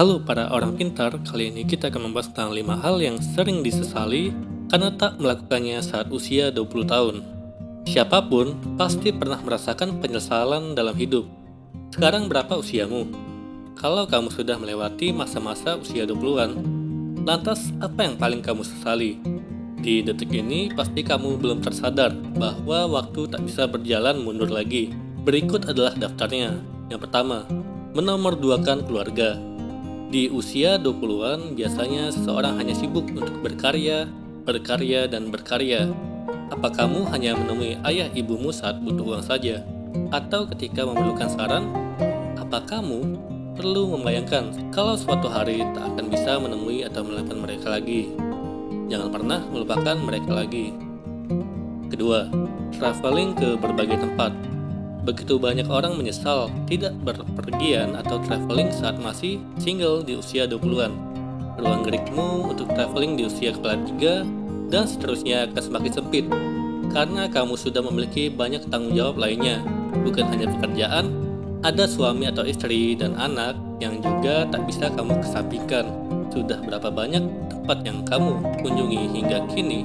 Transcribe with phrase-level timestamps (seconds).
[0.00, 4.32] Halo para orang pintar, kali ini kita akan membahas tentang 5 hal yang sering disesali
[4.72, 7.20] karena tak melakukannya saat usia 20 tahun.
[7.84, 11.28] Siapa pun pasti pernah merasakan penyesalan dalam hidup.
[11.92, 13.12] Sekarang berapa usiamu?
[13.76, 16.56] Kalau kamu sudah melewati masa-masa usia 20-an,
[17.28, 19.20] lantas apa yang paling kamu sesali?
[19.84, 24.96] Di detik ini pasti kamu belum tersadar bahwa waktu tak bisa berjalan mundur lagi.
[25.28, 26.56] Berikut adalah daftarnya.
[26.88, 27.44] Yang pertama,
[27.92, 29.49] menomorduakan keluarga.
[30.10, 34.10] Di usia 20-an, biasanya seseorang hanya sibuk untuk berkarya,
[34.42, 35.86] berkarya, dan berkarya.
[36.50, 39.62] Apa kamu hanya menemui ayah ibumu saat butuh uang saja?
[40.10, 41.70] Atau ketika memerlukan saran?
[42.34, 43.22] Apa kamu
[43.54, 48.10] perlu membayangkan kalau suatu hari tak akan bisa menemui atau melakukan mereka lagi?
[48.90, 50.74] Jangan pernah melupakan mereka lagi.
[51.86, 52.26] Kedua,
[52.74, 54.34] traveling ke berbagai tempat.
[55.10, 60.94] Begitu banyak orang menyesal tidak berpergian atau traveling saat masih single di usia 20-an.
[61.58, 66.30] Ruang gerikmu untuk traveling di usia kepala 3 dan seterusnya akan semakin sempit
[66.94, 69.58] karena kamu sudah memiliki banyak tanggung jawab lainnya,
[70.06, 71.10] bukan hanya pekerjaan,
[71.66, 75.90] ada suami atau istri dan anak yang juga tak bisa kamu kesampingkan.
[76.30, 79.82] Sudah berapa banyak tempat yang kamu kunjungi hingga kini?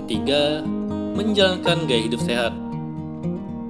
[0.00, 0.64] Ketiga,
[1.12, 2.61] menjalankan gaya hidup sehat.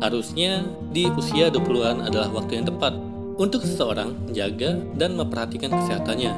[0.03, 2.91] Harusnya di usia 20-an adalah waktu yang tepat
[3.39, 6.34] untuk seseorang menjaga dan memperhatikan kesehatannya,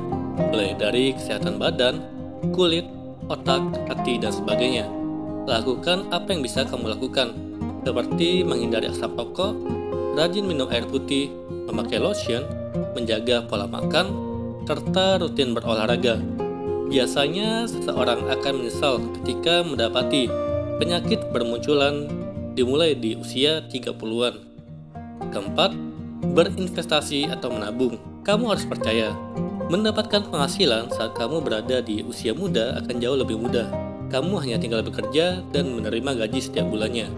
[0.52, 2.04] mulai dari kesehatan badan,
[2.52, 2.84] kulit,
[3.32, 4.84] otak, hati, dan sebagainya.
[5.48, 7.32] Lakukan apa yang bisa kamu lakukan,
[7.88, 9.56] seperti menghindari asap rokok,
[10.12, 11.32] rajin minum air putih,
[11.64, 12.44] memakai lotion,
[12.92, 14.12] menjaga pola makan,
[14.68, 16.20] serta rutin berolahraga.
[16.92, 20.28] Biasanya seseorang akan menyesal ketika mendapati
[20.76, 22.23] penyakit bermunculan
[22.54, 24.34] dimulai di usia 30-an.
[25.34, 25.74] Keempat,
[26.32, 27.98] berinvestasi atau menabung.
[28.24, 29.12] Kamu harus percaya,
[29.68, 33.68] mendapatkan penghasilan saat kamu berada di usia muda akan jauh lebih mudah.
[34.08, 37.10] Kamu hanya tinggal bekerja dan menerima gaji setiap bulannya.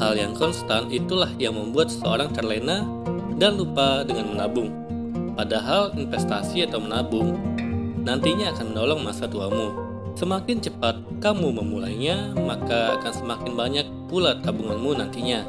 [0.00, 2.82] Hal yang konstan itulah yang membuat seseorang terlena
[3.36, 4.72] dan lupa dengan menabung.
[5.38, 7.38] Padahal investasi atau menabung
[8.02, 9.87] nantinya akan menolong masa tuamu.
[10.18, 15.46] Semakin cepat kamu memulainya, maka akan semakin banyak pula tabunganmu nantinya.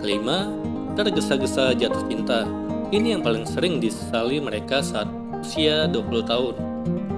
[0.00, 0.48] Kelima,
[0.96, 2.48] tergesa-gesa jatuh cinta.
[2.88, 5.12] Ini yang paling sering disesali mereka saat
[5.44, 6.54] usia 20 tahun.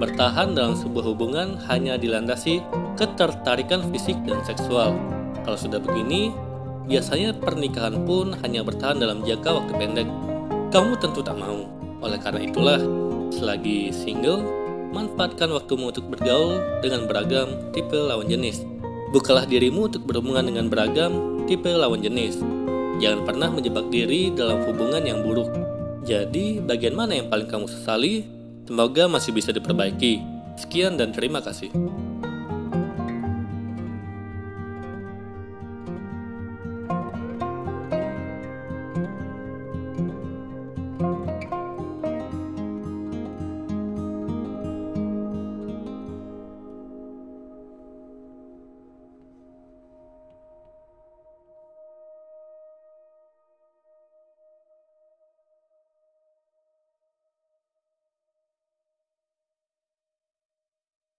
[0.03, 2.59] Bertahan dalam sebuah hubungan hanya dilandasi
[2.99, 4.99] ketertarikan fisik dan seksual.
[5.47, 6.35] Kalau sudah begini,
[6.91, 10.11] biasanya pernikahan pun hanya bertahan dalam jangka waktu pendek.
[10.75, 11.71] Kamu tentu tak mau.
[12.03, 12.83] Oleh karena itulah,
[13.31, 18.67] selagi single, manfaatkan waktumu untuk bergaul dengan beragam tipe lawan jenis.
[19.11, 22.39] Bukalah dirimu untuk berhubungan dengan beragam tipe lawan jenis.
[23.01, 25.51] Jangan pernah menjebak diri dalam hubungan yang buruk.
[26.05, 28.29] Jadi, bagian mana yang paling kamu sesali?
[28.69, 30.21] Semoga masih bisa diperbaiki.
[30.61, 31.73] Sekian dan terima kasih.